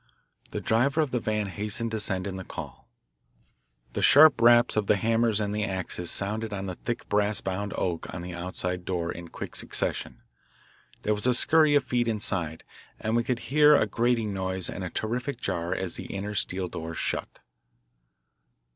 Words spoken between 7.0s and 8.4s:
brass bound oak of the